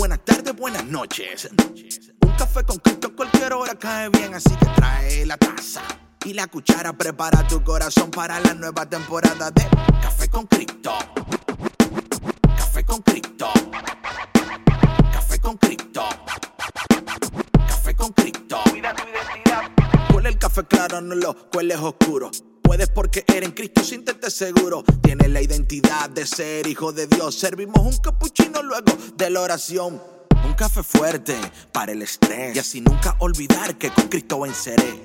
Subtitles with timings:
[0.00, 1.50] buenas tardes, buenas noches.
[2.22, 5.82] Un café con Cristo cualquier hora cae bien, así que trae la taza
[6.24, 6.94] y la cuchara.
[6.94, 9.62] Prepara tu corazón para la nueva temporada de
[10.00, 10.94] Café con Cristo.
[12.56, 13.52] Café con Cristo.
[15.12, 16.08] Café con Cristo.
[17.68, 18.60] Café con Cristo.
[18.70, 20.14] Cuida tu identidad.
[20.14, 22.30] Huele el café claro, no lo cueles oscuro.
[22.70, 24.84] Puedes porque eres en Cristo, siéntete seguro.
[25.02, 27.34] Tienes la identidad de ser hijo de Dios.
[27.34, 30.00] Servimos un capuchino luego de la oración.
[30.44, 31.36] Un café fuerte
[31.72, 32.56] para el estrés.
[32.56, 35.04] Y así nunca olvidar que con Cristo venceré.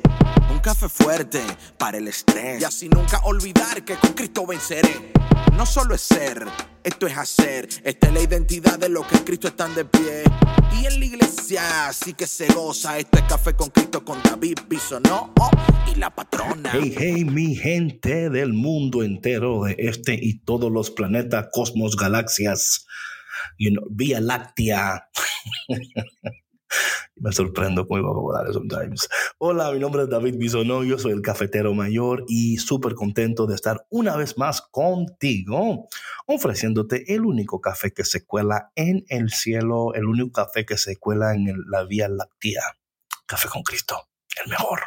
[0.52, 1.42] Un café fuerte
[1.78, 2.62] para el estrés.
[2.62, 5.12] Y así nunca olvidar que con Cristo venceré.
[5.58, 6.46] No solo es ser,
[6.84, 7.68] esto es hacer.
[7.84, 10.24] Esta es la identidad de los que en Cristo están de pie.
[10.82, 11.62] Y en la iglesia
[11.94, 12.98] sí que se goza.
[12.98, 15.34] Esto es café con Cristo con David Bisonó
[15.92, 16.72] y la patrona.
[16.74, 22.86] Hey, hey, mi gente del mundo entero, de este y todos los planetas, cosmos, galaxias,
[23.58, 25.10] you know, Vía Láctea.
[27.18, 29.08] Me sorprendo con mi vocabulario sometimes.
[29.38, 33.56] Hola, mi nombre es David Bisonó, yo soy el cafetero mayor y súper contento de
[33.56, 35.88] estar una vez más contigo,
[36.26, 40.98] ofreciéndote el único café que se cuela en el cielo, el único café que se
[40.98, 42.64] cuela en el- la Vía Láctea.
[43.26, 44.10] Café con Cristo,
[44.44, 44.82] el mejor,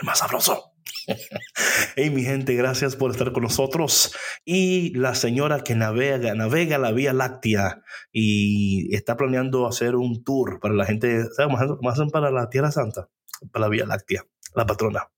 [0.00, 0.75] el más sabroso.
[1.96, 4.14] Hey, mi gente, gracias por estar con nosotros.
[4.44, 10.60] Y la señora que navega, navega la Vía Láctea y está planeando hacer un tour
[10.60, 13.08] para la gente, ¿sabes cómo hacen- cómo hacen para la Tierra Santa?
[13.52, 15.08] Para la Vía Láctea, la patrona.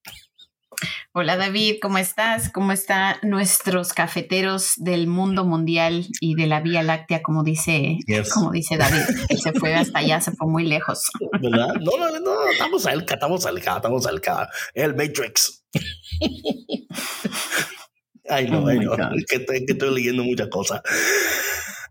[1.20, 2.48] Hola David, ¿cómo estás?
[2.48, 8.32] ¿Cómo están nuestros cafeteros del mundo mundial y de la Vía Láctea, como dice, Yes.
[8.32, 9.00] como dice David?
[9.28, 11.02] Él se fue hasta allá, se fue muy lejos.
[11.42, 11.74] ¿Verdad?
[11.80, 14.48] No, no, no, estamos cerca, estamos cerca, estamos cerca.
[14.74, 15.64] El Matrix.
[18.28, 18.92] Ay, no, Oh ay, no,
[19.28, 20.82] que estoy, que estoy leyendo muchas cosas.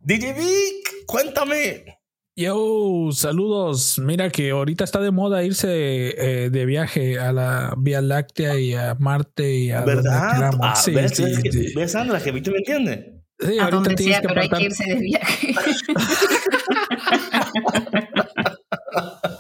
[0.04, 1.97] DJ Vic, cuéntame.
[2.40, 3.98] Yo, saludos.
[3.98, 6.14] Mira que ahorita está de moda irse
[6.44, 10.34] eh, de viaje a la Vía Láctea y a Marte y a donde ¿Verdad?
[10.36, 10.60] queramos.
[10.62, 11.74] Ah, Sí, ¿ves, sí, ves, sí.
[11.76, 13.24] ves, Sandra, que Víctor me entiende?
[13.40, 15.56] Sí, A ahorita donde tienes sea, que pero hay que irse de viaje.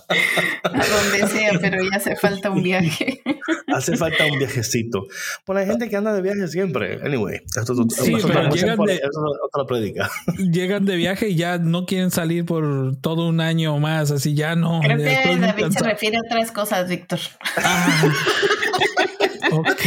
[0.09, 3.21] A donde sea, pero ya hace falta un viaje.
[3.73, 5.07] Hace falta un viajecito.
[5.45, 6.99] Pues hay gente que anda de viaje siempre.
[7.03, 9.09] Anyway, esto, esto- Sí, pero esto- llegan por- de- es
[9.43, 10.09] otra prédica.
[10.37, 14.55] Llegan de viaje y ya no quieren salir por todo un año más, así ya
[14.55, 14.79] no.
[14.81, 17.19] Creo que David se refiere a otras cosas, Víctor.
[17.57, 18.03] Ah.
[19.51, 19.81] ok.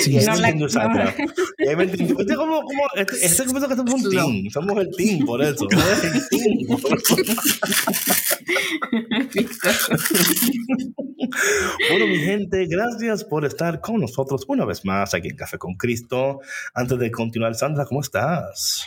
[0.00, 1.14] Sí, No la- Sandra.
[1.64, 2.16] Ya me entiendo.
[2.20, 4.50] Este es como, como, este, este es como que somos un team.
[4.50, 5.66] Somos el team, por eso.
[5.70, 6.76] Somos el team.
[11.90, 15.74] Bueno, mi gente, gracias por estar con nosotros una vez más aquí en Café con
[15.74, 16.40] Cristo.
[16.74, 18.86] Antes de continuar, Sandra, ¿cómo estás?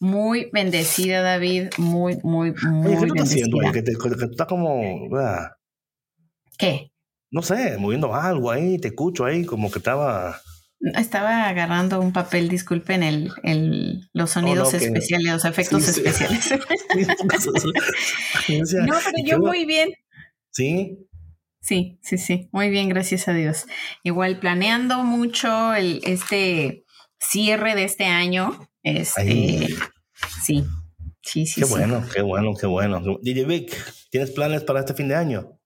[0.00, 1.68] Muy bendecida, David.
[1.78, 3.58] Muy, muy, muy Oye, ¿qué tú estás haciendo.
[3.72, 5.08] Que, te, que tú estás como,
[6.58, 6.90] ¿Qué?
[7.34, 10.40] No sé, moviendo algo ahí, te escucho ahí, como que estaba...
[10.96, 15.82] Estaba agarrando un papel, disculpen el, el, los sonidos Oh, no, que- especiales, los efectos
[15.82, 16.02] Sí, sí.
[16.06, 16.58] especiales.
[18.86, 19.90] No, pero ¿y yo muy bien.
[20.50, 20.98] Sí,
[21.60, 23.64] Sí, sí, sí, muy bien, gracias a Dios.
[24.02, 26.84] Igual planeando mucho el, este
[27.18, 28.68] cierre de este año.
[28.82, 29.66] Este, sí,
[30.44, 30.64] sí,
[31.22, 31.60] sí.
[31.60, 31.64] qué sí.
[31.64, 33.00] bueno, qué bueno, qué bueno.
[33.22, 33.74] DJ Vic,
[34.10, 35.58] ¿tienes planes para este fin de año?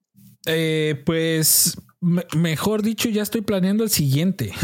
[0.45, 4.51] Eh, pues me- mejor dicho, ya estoy planeando el siguiente.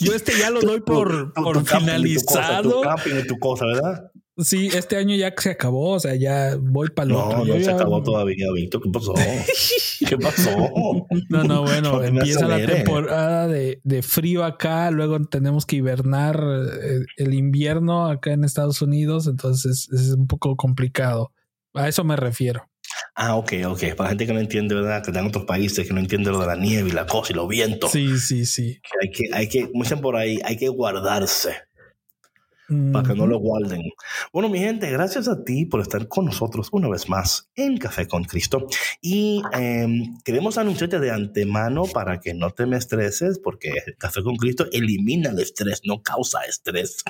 [0.00, 2.82] Yo este ya lo doy por, Tu- por tu finalizado.
[3.22, 4.10] Y tu cosa, ¿verdad?
[4.38, 7.38] Sí, este año ya se acabó, o sea, ya voy para el No, otro.
[7.38, 8.82] no Yo se ya- acabó todavía, Víctor.
[8.82, 9.14] ¿Qué pasó?
[10.06, 10.50] ¿Qué pasó?
[11.30, 16.38] No, no, bueno, No empieza la temporada de, de frío acá, luego tenemos que hibernar
[16.82, 21.32] eh, el invierno acá en Estados Unidos, entonces es un poco complicado.
[21.72, 22.68] A eso me refiero.
[23.18, 23.94] Ah, ok, ok.
[23.96, 25.02] Para la gente que no entiende, ¿verdad?
[25.02, 27.32] Que está en otros países, que no entiende lo de la nieve y la cosa
[27.32, 27.90] y los vientos.
[27.90, 28.78] Sí, sí, sí.
[29.00, 31.54] Hay que, hay que, como dicen por ahí, hay que guardarse
[32.92, 33.82] para que no lo guarden.
[34.32, 38.08] Bueno, mi gente, gracias a ti por estar con nosotros una vez más en Café
[38.08, 38.66] con Cristo.
[39.00, 44.36] Y em, queremos anunciarte de antemano para que no te me estreses, porque Café con
[44.36, 47.04] Cristo elimina el estrés, no causa estrés.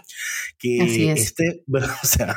[0.59, 1.21] Que Así es.
[1.21, 1.97] este, ¿verdad?
[2.03, 2.37] o sea,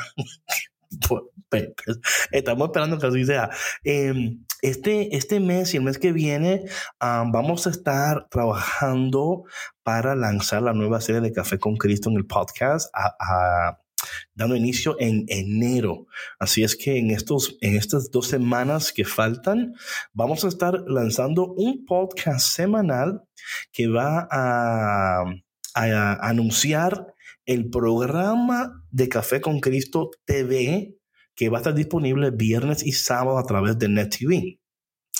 [2.32, 3.50] estamos esperando que así sea.
[3.84, 6.64] Em, este, este mes y el mes que viene
[6.98, 9.44] am, vamos a estar trabajando
[9.82, 12.92] para lanzar la nueva serie de Café con Cristo en el podcast,
[14.34, 16.06] dando inicio en enero.
[16.38, 19.74] Así es que en, estos, en estas dos semanas que faltan,
[20.12, 23.22] vamos a estar lanzando un podcast semanal
[23.72, 25.24] que va a
[25.74, 27.14] a anunciar
[27.50, 30.94] el programa de Café con Cristo TV
[31.34, 34.60] que va a estar disponible viernes y sábado a través de NetTV.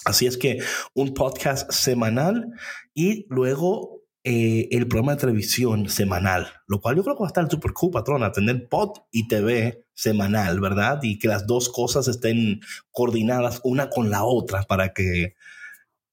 [0.04, 0.58] Así es que
[0.94, 2.46] un podcast semanal
[2.94, 7.34] y luego eh, el programa de televisión semanal, lo cual yo creo que va a
[7.34, 11.00] estar súper cool, patrona, tener pod y TV semanal, ¿verdad?
[11.02, 12.60] Y que las dos cosas estén
[12.92, 15.34] coordinadas una con la otra para que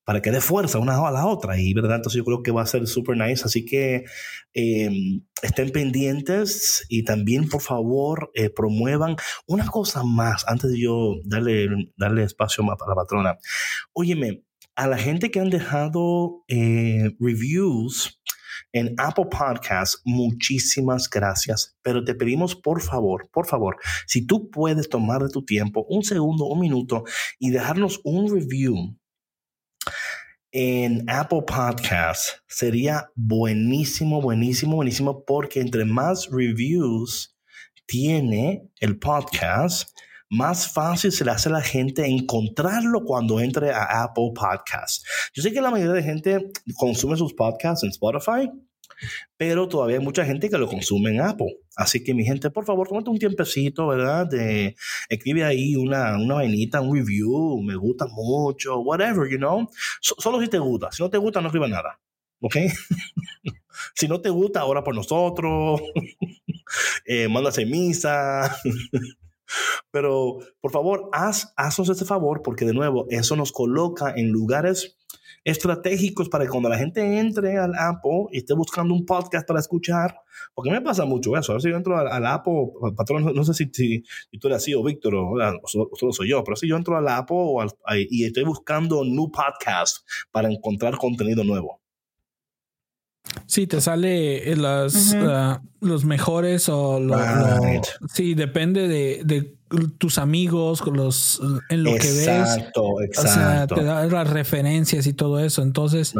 [0.07, 1.59] para que dé fuerza una a la otra.
[1.59, 3.43] Y verdad, entonces yo creo que va a ser súper nice.
[3.43, 4.05] Así que
[4.53, 9.17] em, estén pendientes y también, por favor, eh, promuevan
[9.47, 11.67] una cosa más antes de yo darle,
[11.97, 13.37] darle espacio más para la patrona.
[13.91, 14.45] Óyeme,
[14.77, 18.21] a la gente que han dejado eh, reviews
[18.71, 21.77] en Apple Podcasts, muchísimas gracias.
[21.81, 23.75] Pero te pedimos, por favor, por favor,
[24.05, 27.03] si tú puedes tomar de tu tiempo un segundo, un minuto
[27.39, 28.95] y dejarnos un review
[30.51, 37.37] en Apple Podcasts sería buenísimo, buenísimo, buenísimo, porque entre más reviews
[37.85, 39.89] tiene el podcast,
[40.29, 45.03] más fácil se le hace a la gente encontrarlo cuando entre a Apple Podcasts.
[45.33, 48.49] Yo sé que la mayoría de gente consume sus podcasts en Spotify,
[49.37, 51.57] pero todavía hay mucha gente que lo consume en Apple.
[51.75, 54.29] Así que mi gente, por favor, tómate un tiempecito, ¿verdad?
[55.09, 59.69] Escribe ahí una, una vainita, un review, me gusta mucho, whatever, you know.
[60.01, 60.91] solo si te gusta.
[60.91, 61.99] Si no te gusta, no escriba nada.
[62.41, 62.55] ¿Ok?
[63.95, 65.81] si no te gusta, ora por nosotros.
[67.05, 68.55] eh, mándase misa.
[69.91, 74.97] Pero, por favor, haz, haznos ese favor porque, de nuevo, eso nos coloca en lugares
[75.47, 79.61] estratégicos para que cuando la gente entre al Apple y esté buscando un podcast para
[79.61, 80.13] escuchar,
[80.53, 81.53] porque me pasa mucho eso.
[81.53, 82.67] A veces yo entro al, Apple,
[82.97, 84.03] patrón, no, sé si, si,
[84.39, 85.35] tú eres así o Víctor o,
[85.65, 87.45] solo soy yo, pero si yo entro al Apple
[88.09, 91.79] y estoy buscando un new podcast para encontrar contenido nuevo.
[93.45, 97.17] Sí, te sale las, ah, los mejores o lo,
[98.13, 99.56] sí, depende de, de,
[99.97, 102.27] tus amigos, los en lo que ves.
[102.27, 103.29] Exacto, exacto.
[103.29, 105.61] O sea, te da las referencias y todo eso.
[105.61, 106.13] Entonces,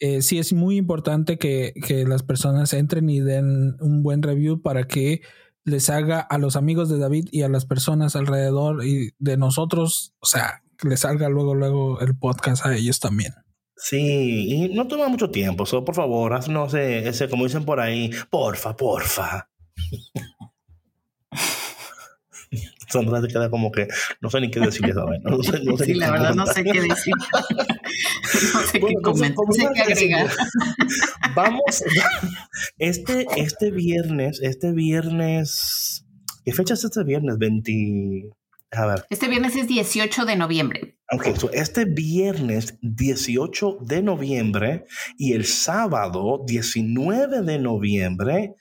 [0.00, 4.62] eh, sí es muy importante que, que las personas entren y den un buen review
[4.62, 5.22] para que
[5.64, 10.14] les haga a los amigos de David y a las personas alrededor y de nosotros,
[10.20, 13.32] o sea, que les salga luego, luego el podcast a ellos también.
[13.76, 17.80] Sí, y no toma mucho tiempo, so, por favor, haznos ese, ese, como dicen por
[17.80, 19.48] ahí, porfa, porfa.
[22.94, 23.88] Sandra se queda como que
[24.20, 26.62] no sé ni qué decir esa No sé, no sé sí, la verdad no sé
[26.62, 27.14] qué decir.
[28.54, 30.30] no sé qué comentar, no sé qué agregar.
[31.34, 31.84] Vamos,
[32.78, 36.06] este, este viernes, este viernes,
[36.44, 37.38] ¿qué fecha es este viernes?
[37.38, 38.30] 20...
[38.72, 39.04] A ver.
[39.08, 40.98] Este viernes es 18 de noviembre.
[41.12, 44.86] Ok, so este viernes 18 de noviembre
[45.16, 48.54] y el sábado 19 de noviembre,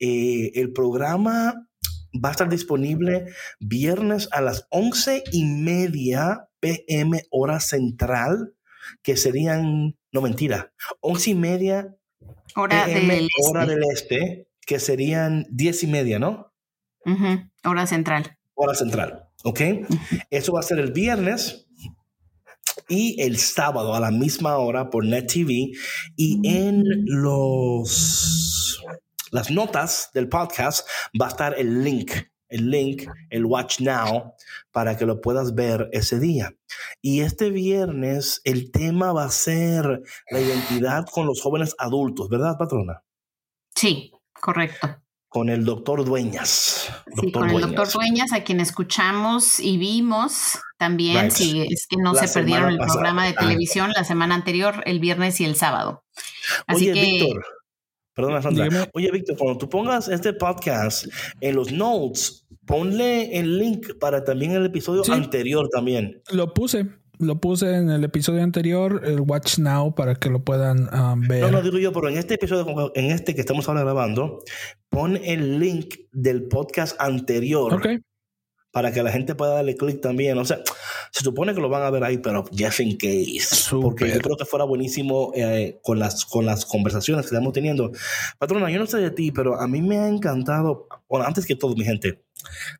[0.00, 1.68] eh, el programa
[2.12, 3.26] va a estar disponible
[3.60, 8.54] viernes a las 11 y media pm hora central,
[9.02, 11.96] que serían, no mentira, 11 y media
[12.54, 13.74] hora, del, hora este.
[13.74, 16.52] del este, que serían 10 y media, ¿no?
[17.64, 18.38] Hora central.
[18.54, 19.60] Hora central, ¿ok?
[20.30, 21.66] Eso va a ser el viernes
[22.88, 25.72] y el sábado a la misma hora por Net TV
[26.16, 28.82] y en los
[29.32, 30.86] las notas del podcast
[31.20, 32.12] va a estar el link,
[32.48, 34.34] el link, el Watch Now,
[34.70, 36.54] para que lo puedas ver ese día.
[37.00, 42.58] Y este viernes el tema va a ser la identidad con los jóvenes adultos, ¿verdad,
[42.58, 43.02] patrona?
[43.74, 45.02] Sí, correcto
[45.32, 46.92] con el doctor Dueñas.
[47.18, 52.14] sí, con el doctor Dueñas, a quien escuchamos y vimos también, si es que no
[52.14, 56.04] se perdieron el programa de televisión la semana anterior, el viernes y el sábado.
[56.66, 57.46] Así Oye, Víctor,
[58.14, 58.88] perdona, Sandra.
[58.94, 61.06] Oye, Víctor, cuando tú pongas este podcast
[61.40, 66.22] en los notes, ponle el link para también el episodio anterior también.
[66.30, 66.86] Lo puse,
[67.18, 71.42] lo puse en el episodio anterior, el Watch Now, para que lo puedan um, ver.
[71.42, 74.40] No, no digo yo, pero en este episodio, en este que estamos ahora grabando,
[74.88, 77.80] pon el link del podcast anterior.
[78.72, 80.38] Para que la gente pueda darle clic también.
[80.38, 80.60] O sea,
[81.10, 83.70] se supone que lo van a ver ahí, pero just in case.
[83.70, 87.92] Porque yo creo que fuera buenísimo eh, con, las, con las conversaciones que estamos teniendo.
[88.38, 90.88] Patrona, yo no sé de ti, pero a mí me ha encantado.
[91.08, 92.24] Bueno, antes que todo, mi gente,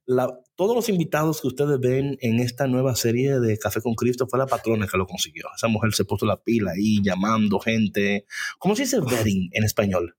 [0.06, 4.26] la, todos los invitados que ustedes ven en esta nueva serie de Café con Cristo
[4.26, 5.46] fue la patrona que lo consiguió.
[5.56, 8.26] Esa mujer se puso la pila ahí llamando gente.
[8.58, 10.16] ¿Cómo se dice vetting en español?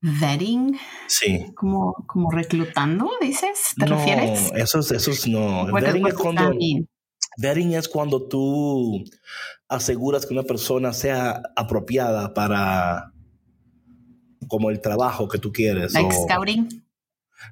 [0.00, 0.78] Vetting.
[1.08, 1.46] Sí.
[1.54, 4.52] Como, como reclutando, dices, ¿te no, refieres?
[4.54, 5.66] Eso es, eso es no.
[5.72, 6.52] vetting, es cuando,
[7.38, 9.02] vetting es cuando tú
[9.68, 13.12] aseguras que una persona sea apropiada para
[14.48, 15.92] como el trabajo que tú quieres.
[15.94, 16.84] Like scouting.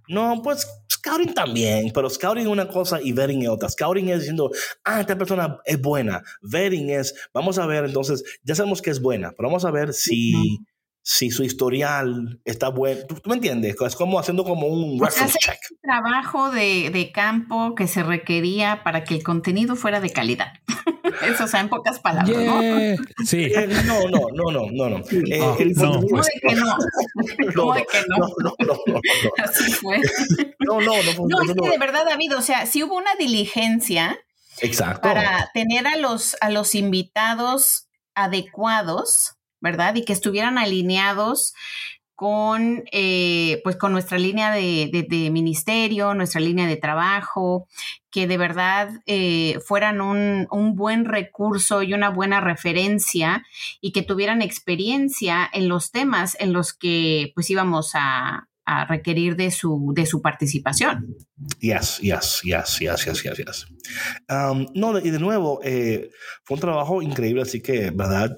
[0.09, 3.69] No, pues scouting también, pero scouting es una cosa y vetting es otra.
[3.69, 4.51] Scouting es diciendo,
[4.85, 6.23] ah, esta persona es buena.
[6.43, 9.93] Vetting es, vamos a ver, entonces, ya sabemos que es buena, pero vamos a ver
[9.93, 10.59] si,
[11.07, 13.03] si su historial está bueno.
[13.07, 13.77] ¿Tú, me entiendes?
[13.79, 15.59] Es como haciendo como un reference check.
[15.83, 20.55] trabajo de, de campo que se requería para que el contenido fuera de calidad.
[21.23, 23.05] Eso, o sea, en pocas palabras, ¿no?
[23.27, 23.45] Sí.
[23.45, 24.97] Eh, no, no, no, no, no, no.
[25.11, 25.59] Eh, no.
[25.59, 26.77] el, ¿Cómo de que no?
[27.55, 28.17] ¿Cómo de que no?
[28.17, 29.45] No, no, no, no, no.
[29.45, 30.01] Así fue.
[30.61, 31.27] No, no, no.
[31.29, 34.19] No, es que de verdad, David, o sea, si hubo una diligencia
[34.61, 35.03] Exacto.
[35.03, 39.95] para tener a los, a los invitados adecuados, ¿verdad?
[39.97, 41.55] Y que estuvieran alineados
[42.15, 47.67] con, eh, pues con nuestra línea de, de, ministerio, nuestra línea de trabajo,
[48.11, 53.43] que de verdad eh, fueran un, un, buen recurso y una buena referencia
[53.81, 59.37] y que tuvieran experiencia en los temas en los que pues íbamos a, a requerir
[59.37, 61.17] de su, de su participación.
[61.61, 63.67] Yes, yes, yes, yes, yes, yes, yes.
[64.29, 66.11] Um, no, y de nuevo, eh,
[66.45, 68.37] fue un trabajo increíble, así que, ¿verdad?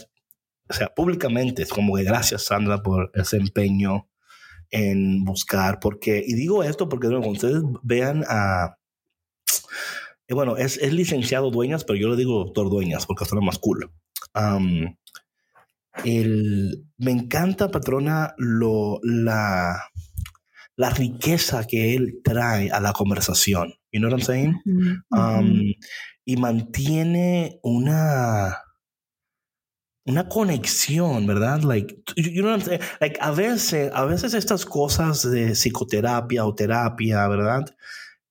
[0.68, 4.08] O sea, públicamente, es como que gracias Sandra por ese empeño
[4.70, 8.76] en buscar, porque, y digo esto porque cuando ustedes vean a,
[10.28, 13.58] eh, bueno, es, es, licenciado Dueñas, pero yo le digo doctor Dueñas porque suena más
[13.58, 13.90] cool.
[14.34, 14.96] Um,
[16.04, 19.84] el, me encanta, patrona, lo, la,
[20.74, 23.74] la riqueza que él trae a la conversación.
[23.92, 24.60] You know what I'm saying?
[24.64, 25.40] Uh -huh.
[25.40, 25.74] um,
[26.24, 28.65] y mantiene una
[30.06, 31.62] una conexión, ¿verdad?
[31.62, 32.56] Like, you know
[33.00, 37.64] like a veces, a veces estas cosas de psicoterapia o terapia, ¿verdad?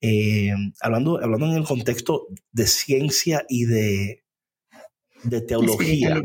[0.02, 4.24] Eh, hablando, hablando en el contexto de ciencia y de,
[5.24, 6.22] de teología.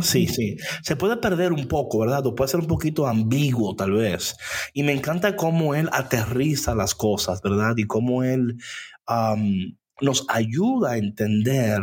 [0.00, 0.56] Sí, sí.
[0.82, 2.26] Se puede perder un poco, ¿verdad?
[2.26, 4.36] O puede ser un poquito ambiguo, tal vez.
[4.72, 7.74] Y me encanta cómo él aterriza las cosas, ¿verdad?
[7.76, 8.56] Y cómo él
[9.06, 11.80] um, nos ayuda a entender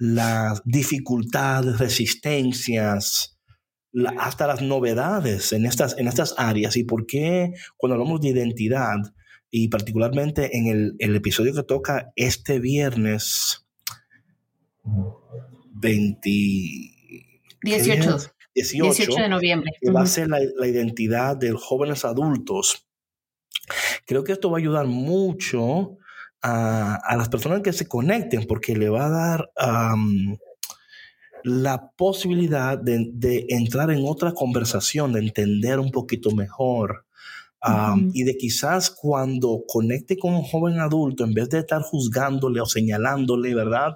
[0.00, 3.38] las dificultades, resistencias,
[3.92, 8.28] la, hasta las novedades en estas, en estas áreas y por qué cuando hablamos de
[8.28, 8.96] identidad
[9.50, 13.66] y particularmente en el, el episodio que toca este viernes
[14.84, 16.30] 20,
[17.62, 18.18] 18,
[18.54, 19.70] 18, 18 de noviembre.
[19.82, 22.88] Que va a ser la, la identidad de los jóvenes adultos.
[24.06, 25.98] Creo que esto va a ayudar mucho
[26.42, 29.50] a, a, las personas que se conecten porque le va a dar
[29.94, 30.36] um,
[31.44, 37.06] la posibilidad de, de, entrar en otra conversación, de entender un poquito mejor.
[37.62, 38.10] Um, uh -huh.
[38.14, 42.66] Y de quizás cuando conecte con un joven adulto, en vez de estar juzgándole o
[42.66, 43.94] señalándole, ¿verdad?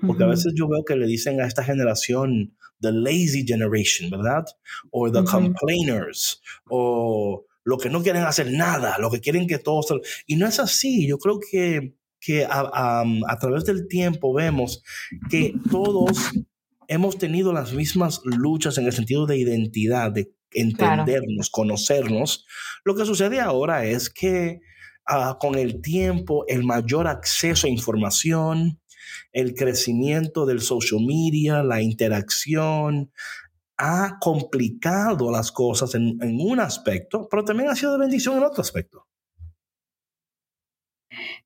[0.00, 0.30] Porque uh -huh.
[0.30, 4.44] a veces yo veo que le dicen a esta generación, the lazy generation, ¿verdad?
[4.90, 5.30] O the uh -huh.
[5.30, 9.86] complainers, o lo que no quieren hacer nada, lo que quieren que todos...
[10.26, 14.82] Y no es así, yo creo que, que a, a, a través del tiempo vemos
[15.30, 16.32] que todos
[16.88, 21.68] hemos tenido las mismas luchas en el sentido de identidad, de entendernos, claro.
[21.68, 22.44] conocernos.
[22.84, 24.60] Lo que sucede ahora es que
[25.08, 28.80] uh, con el tiempo, el mayor acceso a información,
[29.32, 33.10] el crecimiento del social media, la interacción,
[33.84, 38.62] ha complicado las cosas en, un aspecto, pero también ha sido de bendición en otro
[38.62, 39.08] aspecto.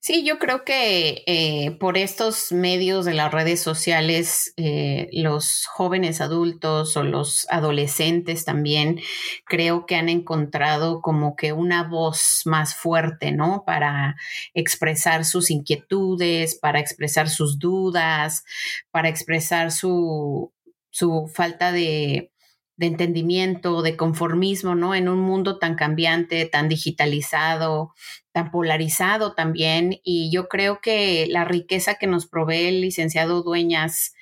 [0.00, 6.20] Sí, yo creo que eh, por estos medios de las redes sociales, eh, los jóvenes
[6.20, 9.00] adultos o los adolescentes también
[9.46, 13.64] creo que han encontrado como que una voz más fuerte, ¿no?
[13.66, 14.16] Para
[14.54, 18.44] expresar sus inquietudes, para expresar sus dudas,
[18.92, 20.52] para expresar su,
[20.96, 22.32] su falta de,
[22.78, 24.94] entendimiento, de conformismo, ¿no?
[24.94, 27.92] En un mundo tan cambiante, tan digitalizado,
[28.32, 30.00] tan polarizado también.
[30.02, 34.14] Y yo creo que la riqueza que nos provee el licenciado Dueñas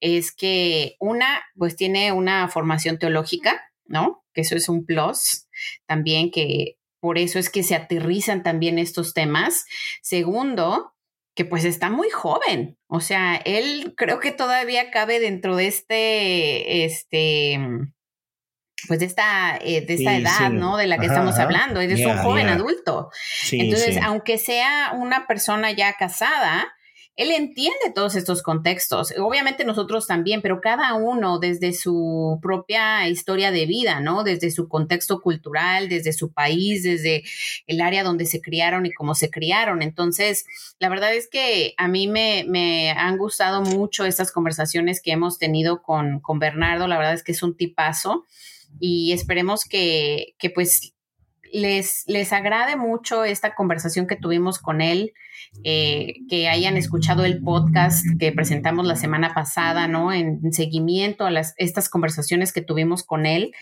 [0.00, 4.24] es que una, pues tiene una formación teológica, ¿no?
[4.34, 5.46] Que eso es un plus
[5.86, 9.66] también, que por eso es que se aterrizan también estos temas.
[10.02, 10.94] Segundo,
[11.38, 12.76] que pues está muy joven.
[12.88, 17.60] O sea, él creo que todavía cabe dentro de este, este,
[18.88, 20.54] pues de esta, eh, de esta sí, edad, sí.
[20.54, 20.76] ¿no?
[20.76, 21.44] De la que ajá, estamos ajá.
[21.44, 21.80] hablando.
[21.80, 22.56] Es yeah, un joven yeah.
[22.56, 23.10] adulto.
[23.22, 26.66] Sí, Entonces, aunque sea una persona ya casada,
[27.18, 29.12] él entiende todos estos contextos.
[29.18, 34.22] Obviamente nosotros también, pero cada uno desde su propia historia de vida, ¿no?
[34.22, 37.24] Desde su contexto cultural, desde su país, desde
[37.66, 39.82] el área donde se criaron y cómo se criaron.
[39.82, 40.46] Entonces,
[40.78, 45.38] la verdad es que a mí me, me han gustado mucho estas conversaciones que hemos
[45.38, 46.86] tenido con, con Bernardo.
[46.86, 48.26] La verdad es que es un tipazo.
[48.78, 50.94] y esperemos que, que pues
[51.52, 55.12] les, les agrade mucho esta conversación que tuvimos con él,
[55.64, 60.12] eh, que hayan escuchado el podcast que presentamos la semana pasada, ¿no?
[60.12, 63.52] En, seguimiento a las, estas conversaciones que tuvimos con él.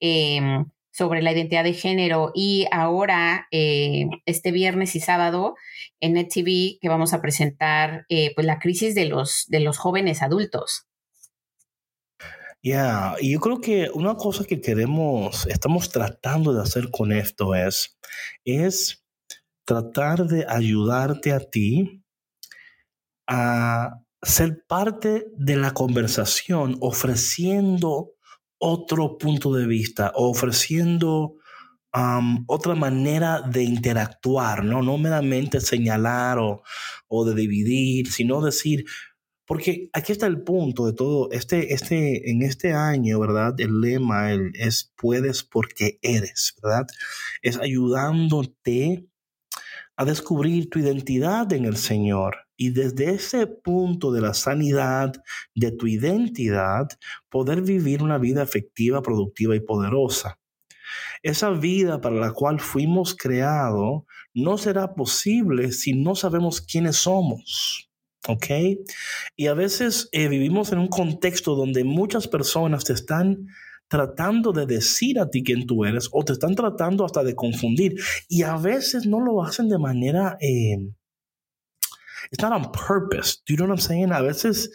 [0.00, 5.54] Em, sobre la identidad de género y ahora eh, este viernes y sábado
[6.00, 10.20] en NetTV que vamos a presentar eh, pues la crisis de los, de los jóvenes
[10.20, 10.89] adultos.
[12.62, 17.54] Ya, y yo creo que una cosa que queremos, estamos tratando de hacer con esto
[17.54, 17.98] es,
[18.44, 19.02] es
[19.64, 22.04] tratar de ayudarte a ti
[23.26, 28.12] a ser parte de la conversación ofreciendo
[28.58, 31.36] otro punto de vista, ofreciendo
[32.46, 34.82] otra manera de interactuar, ¿no?
[34.82, 36.62] No meramente señalar o,
[37.08, 38.84] o de dividir, sino decir,
[39.50, 41.28] porque aquí está el punto de todo.
[41.32, 43.52] Este, este, en este año, ¿verdad?
[43.58, 46.86] El lema es puedes porque eres, ¿verdad?
[47.42, 49.08] Es ayudándote
[49.96, 52.46] a descubrir tu identidad en el Señor.
[52.56, 55.14] Y desde ese punto de la sanidad
[55.56, 56.86] de tu identidad,
[57.28, 60.38] poder vivir una vida efectiva, productiva y poderosa.
[61.24, 67.89] Esa vida para la cual fuimos creados no será posible si no sabemos quiénes somos.
[68.28, 68.46] ¿Ok?
[69.36, 73.46] Y a veces eh, vivimos en un contexto donde muchas personas te están
[73.88, 77.96] tratando de decir a ti quién tú eres o te están tratando hasta de confundir.
[78.28, 80.38] Y a veces no lo hacen de manera...
[80.40, 80.76] Eh,
[82.42, 83.38] on purpose.
[83.46, 84.12] Do you know what I'm saying?
[84.12, 84.70] A veces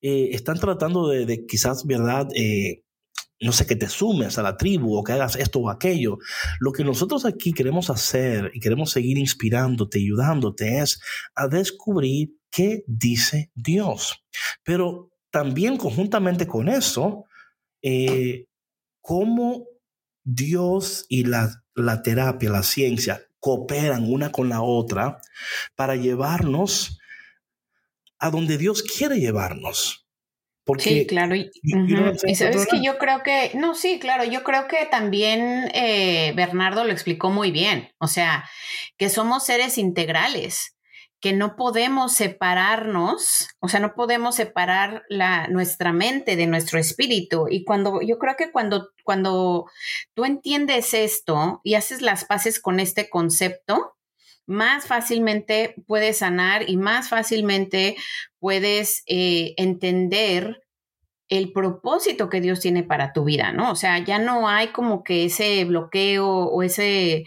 [0.00, 2.28] eh, están tratando de, quizás, ¿verdad?
[2.36, 2.84] Eh,
[3.40, 6.18] no sé, que te sumes a la tribu o que hagas esto o aquello.
[6.60, 11.00] Lo que nosotros aquí queremos hacer y queremos seguir inspirándote, ayudándote, es
[11.34, 14.24] a descubrir qué dice Dios.
[14.62, 17.24] Pero también conjuntamente con eso,
[17.82, 18.46] eh,
[19.00, 19.66] cómo
[20.22, 25.20] Dios y la, la terapia, la ciencia, cooperan una con la otra
[25.74, 26.98] para llevarnos
[28.18, 30.06] a donde Dios quiere llevarnos.
[30.64, 31.34] Porque, sí, claro.
[31.36, 31.50] Y,
[32.34, 36.92] sabes que yo creo que, no, sí, claro, yo creo que también eh, Bernardo lo
[36.92, 37.90] explicó muy bien.
[37.98, 38.48] O sea,
[38.96, 40.73] que somos seres integrales
[41.24, 47.46] que no podemos separarnos, o sea, no podemos separar la, nuestra mente de nuestro espíritu.
[47.48, 49.64] Y cuando, yo creo que cuando, cuando
[50.12, 53.96] tú entiendes esto y haces las paces con este concepto,
[54.44, 57.96] más fácilmente puedes sanar y más fácilmente
[58.38, 60.60] puedes eh, entender
[61.30, 63.70] el propósito que Dios tiene para tu vida, ¿no?
[63.70, 67.24] O sea, ya no hay como que ese bloqueo o ese...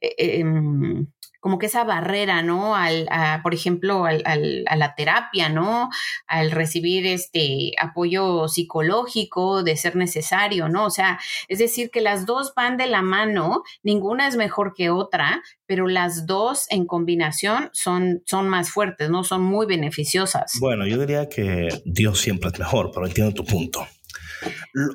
[0.00, 1.08] Eh, em,
[1.40, 2.76] como que esa barrera, ¿no?
[2.76, 3.08] Al,
[3.42, 5.88] por ejemplo, al, a la terapia, ¿no?
[6.26, 10.86] Al recibir este apoyo psicológico de ser necesario, ¿no?
[10.86, 14.90] O sea, es decir, que las dos van de la mano, ninguna es mejor que
[14.90, 19.24] otra, pero las dos en combinación son, son más fuertes, ¿no?
[19.24, 20.52] Son muy beneficiosas.
[20.60, 23.86] Bueno, yo diría que Dios siempre es mejor, pero entiendo tu punto.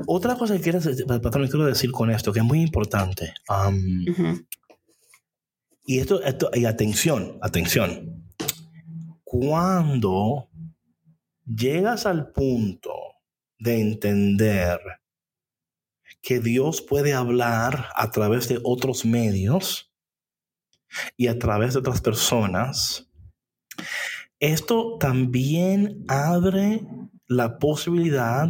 [0.07, 3.33] Otra cosa que quiero, quiero decir con esto, que es muy importante.
[5.85, 8.25] Y esto, esto, y atención, atención.
[9.23, 10.49] Cuando
[11.45, 12.91] llegas al punto
[13.59, 14.79] de entender
[16.21, 19.93] que Dios puede hablar a través de otros medios
[21.17, 23.07] y a través de otras personas,
[24.39, 26.81] esto también abre
[27.27, 28.49] la posibilidad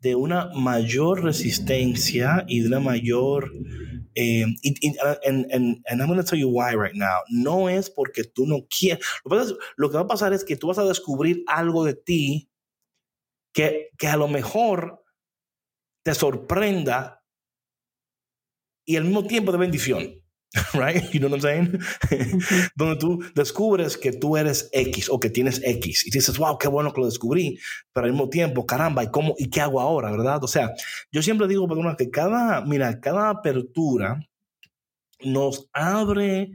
[0.00, 3.52] de una mayor resistencia y de una mayor
[4.16, 4.56] and,
[5.24, 7.20] and, and, I'm going to tell you why right now.
[7.30, 9.04] No es porque tú no quieres.
[9.76, 12.50] Lo que va a pasar es que tú vas a descubrir algo de ti
[13.52, 15.04] que, que a lo mejor
[16.04, 17.24] te sorprenda
[18.86, 20.23] y al mismo tiempo de bendición.
[20.74, 21.02] right?
[21.12, 22.70] You know what I'm saying?
[22.76, 26.68] Donde tú descubres que tú eres X o que tienes X y dices, wow, qué
[26.68, 27.58] bueno que lo descubrí,
[27.92, 30.42] pero al mismo tiempo, caramba, ¿y cómo y qué hago ahora, verdad?
[30.44, 30.72] O sea,
[31.10, 34.20] yo siempre digo, perdona, que cada, mira, cada apertura
[35.20, 36.52] nos abre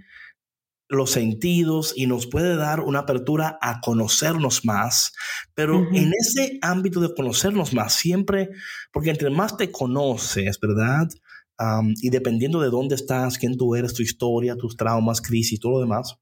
[0.90, 5.14] los sentidos y nos puede dar una apertura a conocernos más,
[5.54, 8.50] pero en ese ámbito de conocernos más, siempre,
[8.92, 11.08] porque entre más te conoces, ¿verdad?
[12.02, 15.80] Y dependiendo de dónde estás, quién tú eres, tu historia, tus traumas, crisis, todo lo
[15.82, 16.18] demás,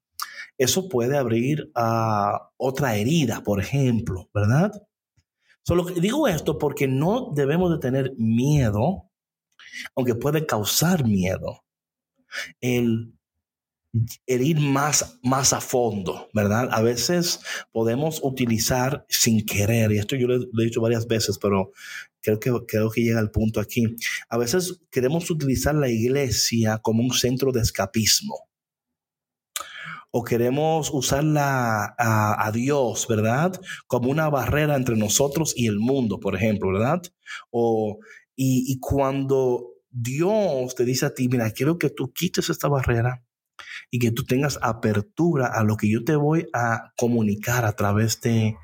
[0.58, 4.72] eso puede abrir a otra herida, por ejemplo, ¿verdad?
[5.64, 9.12] Solo digo esto porque no debemos de tener miedo,
[9.96, 11.64] aunque puede causar miedo,
[12.62, 13.17] el
[14.26, 16.70] ir más, más a fondo, ¿verdad?
[16.72, 17.40] A veces
[17.72, 21.72] podemos utilizar sin querer, y esto yo lo, he dicho varias veces, pero
[22.22, 23.96] creo que, creo que llega al punto aquí.
[24.30, 28.48] A veces queremos utilizar la iglesia como un centro de escapismo.
[30.10, 33.60] O queremos usarla a, a Dios, ¿verdad?
[33.88, 37.02] Como una barrera entre nosotros y el mundo, por ejemplo, ¿verdad?
[37.52, 38.00] O,
[38.36, 43.27] y, y cuando Dios te dice a ti, mira, quiero que tú quites esta barrera
[43.90, 48.20] y que tú tengas apertura a lo que yo te voy a comunicar a través
[48.22, 48.56] de,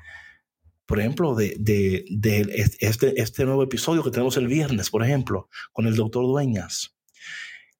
[0.86, 5.86] por ejemplo, de, de, este, este nuevo episodio que tenemos el viernes, por ejemplo, con
[5.86, 6.94] el doctor Dueñas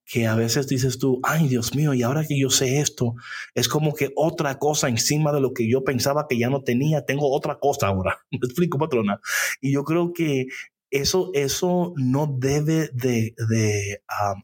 [0.07, 3.14] que a veces dices tú, ay Dios mío, y ahora que yo sé esto,
[3.54, 7.04] es como que otra cosa encima de lo que yo pensaba que ya no tenía,
[7.04, 8.18] tengo otra cosa ahora.
[8.30, 9.20] Me explico, patrona.
[9.61, 10.46] Y yo creo que
[10.94, 13.35] eso, eso no debe de,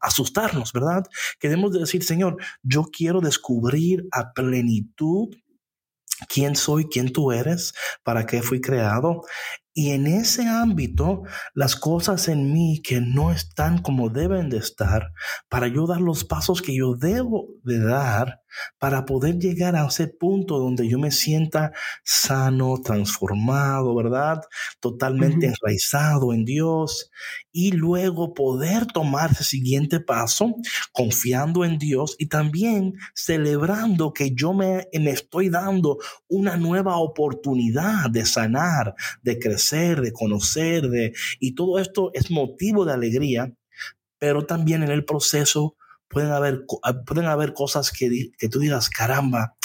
[0.01, 1.05] asustarnos, ¿verdad?
[1.39, 5.29] Queremos decir, Señor, yo quiero descubrir a plenitud
[6.29, 9.23] quién soy, quién tú eres, para qué fui creado.
[9.73, 11.23] Y en ese ámbito,
[11.55, 15.13] las cosas en mí que no están como deben de estar,
[15.49, 18.41] para yo dar los pasos que yo debo de dar,
[18.79, 21.73] para poder llegar a ese punto donde yo me sienta
[22.05, 24.41] sano, transformado, ¿verdad?
[24.81, 27.11] Totalmente enraizado en Dios
[27.53, 30.55] y luego poder tomar ese siguiente paso
[30.93, 38.11] confiando en Dios y también celebrando que yo me, me estoy dando una nueva oportunidad
[38.11, 39.60] de sanar, de crecer,
[40.01, 43.53] de conocer, de, y todo esto es motivo de alegría,
[44.19, 45.77] pero también en el proceso
[46.09, 49.57] pueden haber, ah, pueden haber cosas que, que tú digas, caramba,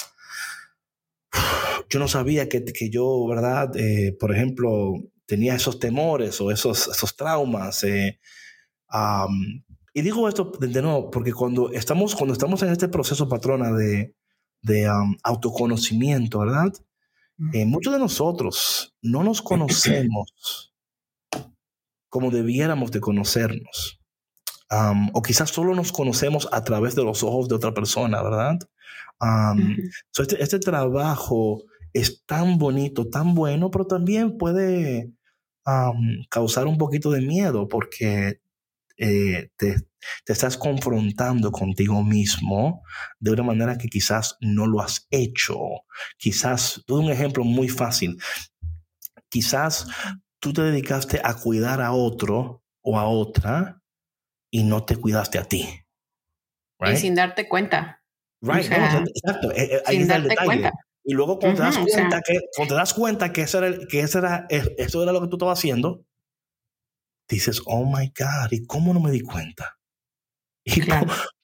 [1.90, 3.76] yo no sabía que, que yo, ¿verdad?
[3.76, 4.94] Eh, por ejemplo,
[5.26, 7.84] tenía esos temores o esos, esos traumas.
[7.84, 8.20] Eh,
[9.94, 14.14] y digo esto de nuevo, porque cuando estamos, cuando estamos en este proceso, patrona, de,
[14.62, 14.90] de
[15.24, 16.74] autoconocimiento, ¿verdad?
[17.54, 20.74] Eh, muchos de nosotros no nos conocemos
[22.10, 24.00] como debiéramos de conocernos
[25.14, 28.58] o quizás solo nos conocemos a través de los ojos de otra persona, ¿verdad?
[30.18, 35.12] este, este, trabajo es tan bonito, tan bueno, pero también puede
[36.30, 38.42] causar un poquito de miedo porque
[38.98, 39.76] eh, te,
[40.26, 42.84] te, estás confrontando contigo mismo
[43.20, 45.58] de una manera que quizás no lo has hecho.
[46.18, 48.18] Quizás, un ejemplo muy fácil.
[49.30, 49.88] Quizás
[50.40, 53.82] tú te dedicaste a cuidar a otro o a otra
[54.52, 55.68] y no te cuidaste a ti.
[56.80, 58.04] Y sin darte cuenta.
[58.42, 59.52] Right, exacto.
[59.52, 60.72] Eh, eh, ahí está el detalle.
[61.04, 64.00] Y luego cuando, te das cuenta que, cuando te das cuenta que, eso era, que
[64.00, 66.04] eso era, eh, eso era lo que tú estabas haciendo,
[67.30, 69.78] dices, oh my God, ¿y cómo no me di cuenta?
[70.66, 70.82] ¿Y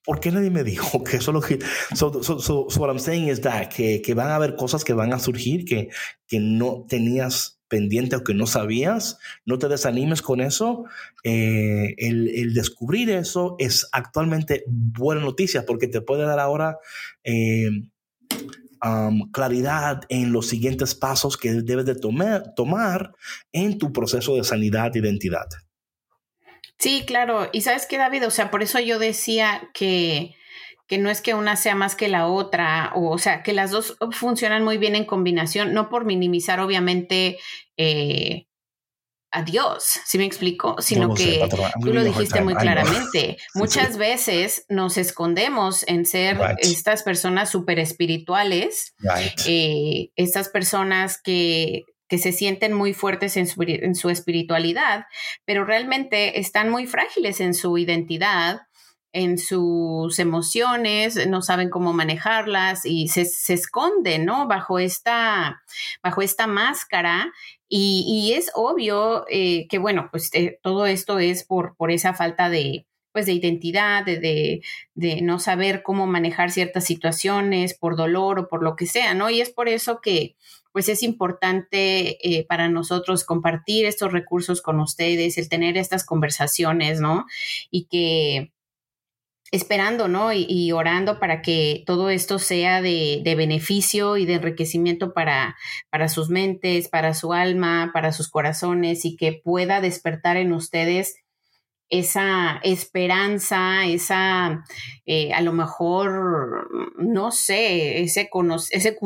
[0.03, 1.59] por, qué nadie me dijo que eso es lo que...
[1.95, 4.93] So, so, so, what I'm saying is that, que, que, van a haber cosas que
[4.93, 5.89] van a surgir que,
[6.27, 10.83] que no tenías pendiente o que no sabías, no te desanimes con eso.
[11.23, 16.77] Eh, el, descubrir eso es actualmente buena noticia porque te puede dar ahora
[17.23, 17.69] eh,
[19.31, 23.13] claridad en los siguientes pasos que debes de tomar, tomar
[23.53, 25.47] en tu proceso de sanidad e identidad.
[26.81, 27.47] Sí, claro.
[27.53, 30.35] Y sabes qué, David, o sea, por eso yo decía que
[30.91, 33.71] que no es que una sea más que la otra, o, o sea, que las
[33.71, 37.39] dos funcionan muy bien en combinación, no por minimizar obviamente
[37.77, 38.47] eh,
[39.31, 41.47] a Dios, si me explico, sino que
[41.79, 43.37] tú lo dijiste muy claramente.
[43.53, 48.93] Muchas veces nos escondemos en ser estas personas súper espirituales,
[49.47, 55.05] eh, estas personas que que se sienten muy fuertes en su, en su, espiritualidad,
[55.45, 58.63] pero realmente están muy frágiles en su identidad
[59.13, 64.47] en sus emociones, no saben cómo manejarlas y se, se esconden, ¿no?
[64.47, 65.61] Bajo esta,
[66.01, 67.31] bajo esta máscara.
[67.67, 72.49] Y, es obvio eh, que, bueno, pues eh, todo esto es por, por esa falta
[72.49, 74.61] de, pues de identidad, de,
[74.93, 79.29] de, no saber cómo manejar ciertas situaciones por dolor o por lo que sea, ¿no?
[79.29, 80.35] Y es por eso que
[80.71, 86.99] pues es importante eh, para nosotros compartir estos recursos con ustedes, el tener estas conversaciones,
[86.99, 87.25] ¿no?
[87.69, 88.51] Y que
[89.51, 90.31] esperando, ¿no?
[90.31, 95.57] Y, orando para que todo esto sea de, beneficio y de enriquecimiento para,
[95.89, 101.15] para sus mentes, para su alma, para sus corazones y que pueda despertar en ustedes
[101.91, 104.63] esa esperanza, esa,
[105.05, 108.29] eh, a lo mejor, no sé, ese,
[108.71, 108.97] ese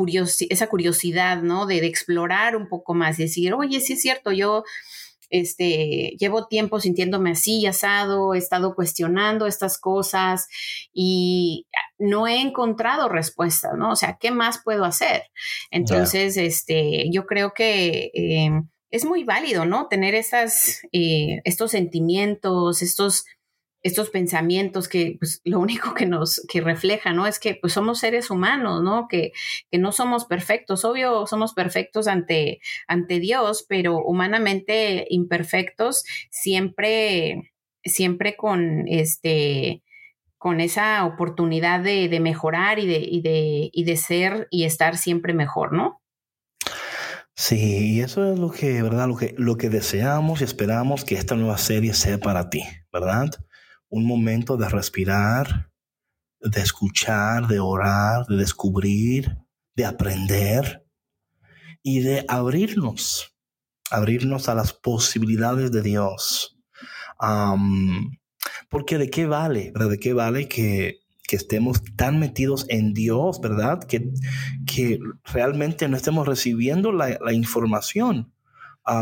[0.50, 1.66] esa curiosidad, ¿no?
[1.66, 4.62] De, de, explorar un poco más y decir, oye, sí es cierto, yo
[5.30, 10.46] este, llevo tiempo sintiéndome así, asado, he estado cuestionando estas cosas
[10.92, 11.66] y
[11.98, 13.90] no he encontrado respuestas, ¿no?
[13.90, 15.24] O sea, ¿qué más puedo hacer?
[15.72, 19.88] Entonces, este, yo creo que em, es muy válido, ¿no?
[19.88, 23.24] Tener estas, eh, estos sentimientos, estos
[23.86, 27.26] estos pensamientos que pues, lo único que nos que refleja, ¿no?
[27.26, 29.06] Es que pues somos seres humanos, ¿no?
[29.08, 29.32] Que,
[29.70, 30.84] que no somos perfectos.
[30.84, 37.52] Obvio, somos perfectos ante, ante Dios, pero humanamente imperfectos, siempre,
[37.84, 39.82] siempre con este
[40.38, 44.96] con esa oportunidad de, de mejorar y de, y, de, y de ser y estar
[44.96, 46.00] siempre mejor, ¿no?
[47.36, 49.08] Sí, eso es lo que, ¿verdad?
[49.08, 53.30] Lo que, lo que deseamos y esperamos que esta nueva serie sea para ti, ¿verdad?
[53.88, 55.70] un momento de respirar,
[56.40, 59.36] de escuchar, de orar, de descubrir,
[59.74, 60.86] de aprender
[61.82, 63.34] y de abrirnos,
[63.90, 66.58] abrirnos a las posibilidades de Dios.
[68.68, 69.90] porque de qué vale, ¿verdad?
[69.90, 71.00] ¿De qué vale que,
[71.34, 73.82] estemos tan metidos en Dios, ¿verdad?
[73.82, 74.12] Que,
[74.64, 78.32] que realmente no estemos recibiendo la, información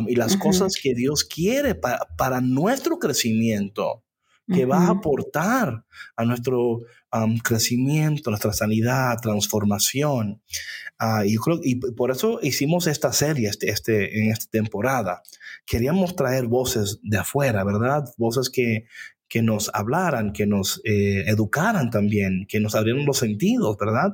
[0.06, 4.02] y las cosas que Dios quiere para, para nuestro crecimiento
[4.52, 5.84] que va a aportar
[6.16, 6.80] a nuestro
[7.42, 10.42] crecimiento, nuestra sanidad, transformación.
[10.98, 15.22] Ah, y, creo, y por eso hicimos esta serie este, este, en esta temporada.
[15.66, 18.04] Queríamos traer voces de afuera, ¿verdad?
[18.16, 18.86] Voces que,
[19.34, 24.12] que nos hablaran, que nos eh, educaran también, que nos abrieran los sentidos, ¿verdad?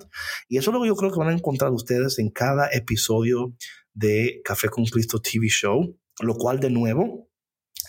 [0.49, 3.55] Y eso es lo que yo creo que van a encontrar ustedes en cada episodio
[3.93, 7.29] de Café con Cristo TV Show, lo cual de nuevo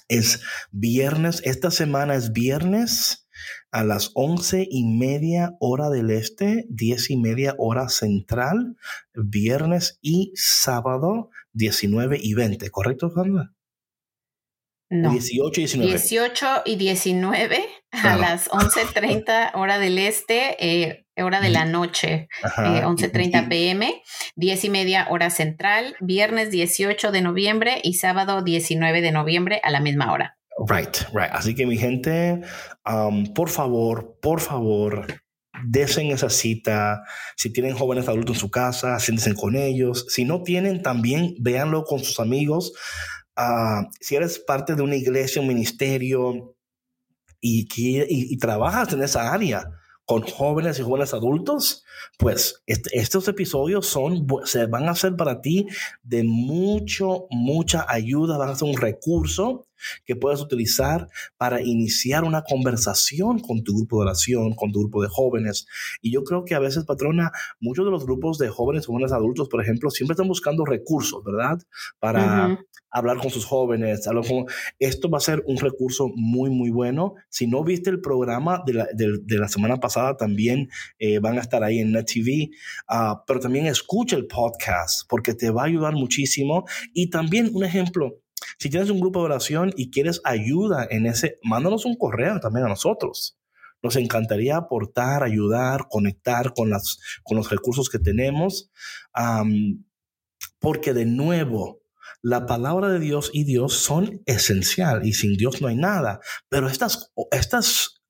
[0.09, 0.41] es
[0.71, 3.29] viernes, esta semana es viernes
[3.71, 8.75] a las once y media hora del este, diez y media hora central,
[9.13, 13.53] viernes y sábado 19 y 20, ¿correcto, Sandra?
[14.91, 15.10] No.
[15.10, 15.89] 18 y 19.
[15.89, 22.84] 18 y 19 a las 11.30 hora del este, eh, hora de la noche, eh,
[22.84, 24.04] 11.30 pm,
[24.36, 29.71] 10 y media hora central, viernes 18 de noviembre y sábado 19 de noviembre a
[29.71, 30.38] la misma hora.
[30.67, 31.32] Right, right.
[31.32, 32.41] Así que mi gente,
[32.86, 35.08] um, por favor, por favor,
[35.63, 37.04] desen esa cita.
[37.38, 40.06] Si tienen jóvenes adultos en su casa, siéntense con ellos.
[40.10, 42.73] Si no tienen, también véanlo con sus amigos.
[43.99, 46.56] Si eres parte de una iglesia, un ministerio
[47.39, 49.69] y, y, trabajas en esa área
[50.06, 51.84] con jóvenes y jóvenes adultos,
[52.17, 55.67] pues estos episodios son, se van a ser para ti
[56.04, 59.67] de mucho, mucha ayuda, van a ser un recurso
[60.05, 65.01] que puedes utilizar para iniciar una conversación con tu grupo de oración, con tu grupo
[65.01, 65.65] de jóvenes.
[66.01, 69.49] Y yo creo que a veces, patrona, muchos de los grupos de jóvenes, jóvenes adultos,
[69.49, 71.59] por ejemplo, siempre están buscando recursos, ¿verdad?
[71.99, 72.59] Para
[72.91, 74.07] hablar con sus jóvenes.
[74.79, 77.15] Esto va a ser un recurso muy, muy bueno.
[77.29, 81.41] Si no viste el programa de la, de, la semana pasada, también eh, van a
[81.41, 82.49] estar ahí en NetTV,
[82.89, 86.65] uh, pero también escucha el podcast porque te va a ayudar muchísimo.
[86.93, 88.20] Y también un ejemplo,
[88.59, 92.65] si tienes un grupo de oración y quieres ayuda en ese, mándanos un correo también
[92.65, 93.37] a nosotros.
[93.83, 98.69] Nos encantaría aportar, ayudar, conectar con, las, con los recursos que tenemos,
[100.59, 101.81] porque de nuevo,
[102.21, 106.19] la palabra de Dios y Dios son esencial y sin Dios no hay nada.
[106.49, 108.03] Pero estas, estas,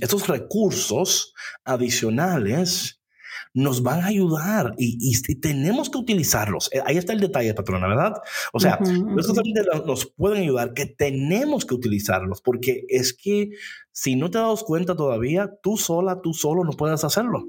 [0.00, 1.32] estos recursos
[1.64, 3.00] adicionales
[3.54, 6.70] nos van a ayudar y, tenemos que utilizarlos.
[6.72, 8.14] Eh, ahí está el detalle, patrona, ¿verdad?
[8.52, 8.78] O sea,
[9.86, 13.50] nos pueden ayudar, que tenemos que utilizarlos, porque es que
[13.92, 17.46] si no te das cuenta todavía, tú sola, tú solo no puedes hacerlo.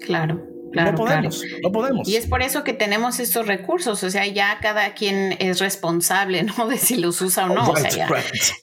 [0.00, 0.40] Claro.
[0.72, 2.08] Claro, no podemos, no podemos.
[2.08, 6.42] Y es por eso que tenemos estos recursos, o sea, ya cada quien es responsable,
[6.58, 6.66] ¿no?
[6.66, 7.68] De si los usa o no.
[7.68, 8.08] o sea, ya,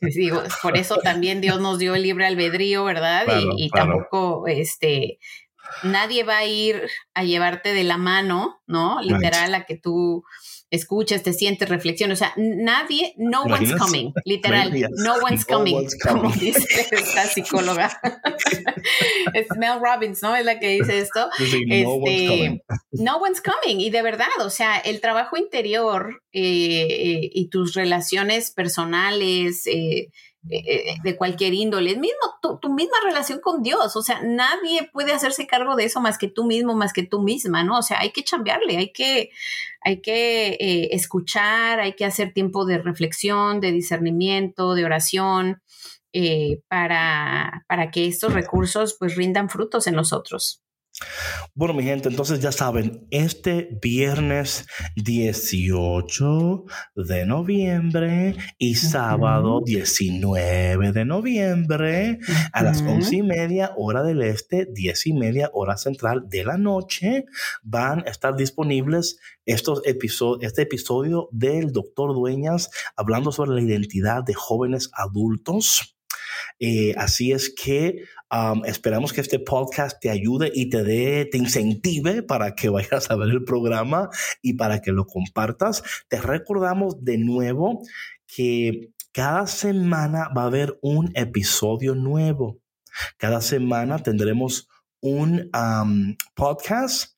[0.02, 3.28] digo, por eso también Dios nos dio el libre albedrío, ¿verdad?
[3.56, 5.20] y, tampoco, este,
[5.84, 9.02] nadie va a ir a llevarte de la mano, ¿no?
[9.02, 10.24] Literal, a que tú
[10.72, 12.18] escuches, te sientes, reflexiones.
[12.18, 18.00] O sea, nadie, no one's coming, literal, no one's coming, como dice esta psicóloga.
[19.34, 20.36] es Mel Robbins, ¿no?
[20.36, 21.30] Es la que dice esto.
[21.40, 23.80] este, no one's coming.
[23.80, 30.10] Y de verdad, o sea, el trabajo interior eh, eh, y tus relaciones personales, eh,
[30.50, 35.48] eh, de cualquier índole, mismo tu, misma relación con Dios, o sea, nadie puede hacerse
[35.48, 37.80] cargo de eso más que tú mismo, más que tú misma, ¿no?
[37.80, 39.32] O sea, hay que chambearle, hay que,
[39.82, 45.62] hay que eh, escuchar, hay que hacer tiempo de reflexión, de discernimiento, de oración,
[46.14, 50.64] eh, para, para que estos recursos pues rindan frutos en nosotros.
[51.56, 61.06] Bueno, mi gente, entonces ya saben, este viernes 18 de noviembre y sábado 19 de
[61.06, 62.20] noviembre
[62.54, 66.58] a las once y media hora del este, diez y media hora central de la
[66.58, 67.26] noche,
[67.64, 74.24] van a estar disponibles estos episodios, este episodio del doctor Dueñas hablando sobre la identidad
[74.24, 75.99] de jóvenes adultos.
[76.60, 78.04] Eh, así es que
[78.66, 83.16] esperamos que este podcast te ayude y te dé, te incentive para que vayas a
[83.16, 84.10] ver el programa
[84.42, 85.84] y para que lo compartas.
[86.08, 87.82] Te recordamos de nuevo
[88.28, 92.60] que cada semana va a haber un episodio nuevo.
[93.18, 94.68] Cada semana tendremos
[95.02, 95.50] un
[96.36, 97.14] podcast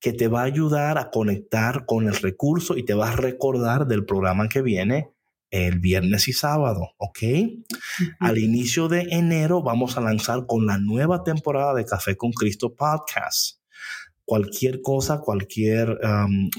[0.00, 3.86] que te va a ayudar a conectar con el recurso y te va a recordar
[3.86, 5.12] del programa que viene
[5.50, 7.18] el viernes y sábado, ¿ok?
[8.20, 12.74] Al inicio de enero vamos a lanzar con la nueva temporada de Café con Cristo
[12.74, 13.58] Podcast
[14.28, 15.98] cualquier cosa, cualquier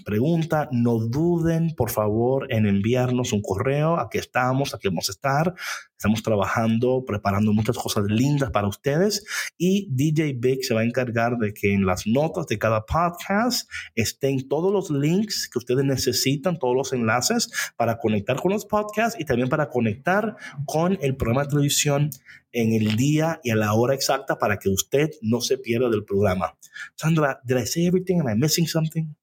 [0.04, 3.99] pregunta, no duden, por favor, en enviarnos un correo.
[3.99, 5.54] Aquí estamos, aquí vamos a estar.
[6.00, 9.26] Estamos trabajando, preparando muchas cosas lindas para ustedes
[9.58, 13.70] y DJ Big se va a encargar de que en las notas de cada podcast
[13.96, 19.20] estén todos los links que ustedes necesitan, todos los enlaces para conectar con los podcasts
[19.20, 22.10] y también para conectar con el programa de televisión
[22.54, 26.06] en el día y a la hora exacta para que usted no se pierda del
[26.06, 26.58] programa.
[26.96, 28.22] Sandra, did I say everything?
[28.22, 29.18] Am I missing something?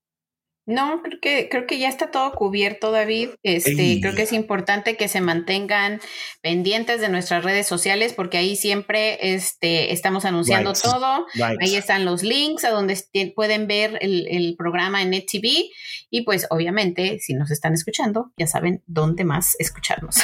[0.66, 3.30] No, creo que, creo que ya está todo cubierto, David.
[3.44, 6.00] Este, creo que es importante que se mantengan
[6.42, 11.26] pendientes de nuestras redes sociales porque ahí siempre este, estamos anunciando todo.
[11.60, 13.00] Ahí están los links a donde
[13.36, 15.70] pueden ver el, el programa en NetTV
[16.10, 20.16] y pues obviamente si nos están escuchando ya saben dónde más escucharnos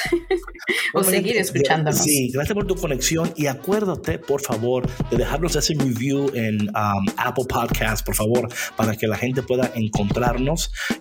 [0.95, 2.03] o seguir escuchándonos.
[2.03, 7.07] Sí, gracias por tu conexión y acuérdate por favor de dejarnos ese review en um,
[7.17, 10.32] Apple Podcast, por favor, para que la gente pueda encontrar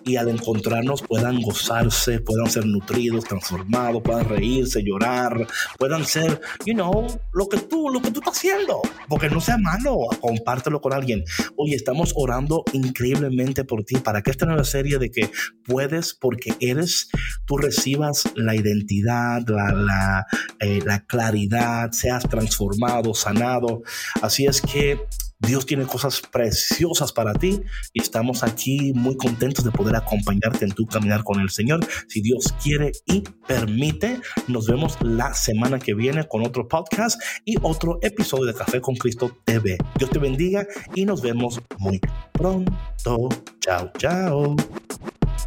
[0.04, 5.46] y al encontrarnos puedan gozarse, puedan ser nutridos, transformados, puedan reírse, llorar,
[5.78, 9.58] puedan ser, you know, lo que tú, lo que tú estás haciendo, porque no sea
[9.58, 11.24] malo, compártelo con alguien.
[11.56, 15.30] Oye, estamos orando increíblemente por ti para que esta nueva serie de que
[15.64, 17.08] puedes, porque eres,
[17.46, 20.26] tú recibas la identidad, la, la,
[20.60, 23.82] eh, la claridad, seas transformado, sanado.
[24.20, 25.00] Así es que
[25.46, 27.60] Dios tiene cosas preciosas para ti
[27.92, 31.84] y estamos aquí muy contentos de poder acompañarte en tu caminar con el Señor.
[32.08, 37.56] Si Dios quiere y permite, nos vemos la semana que viene con otro podcast y
[37.62, 39.78] otro episodio de Café con Cristo TV.
[39.98, 42.00] Dios te bendiga y nos vemos muy
[42.32, 43.28] pronto.
[43.60, 44.56] Chao, chao.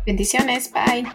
[0.05, 1.05] Bendiciones, bye.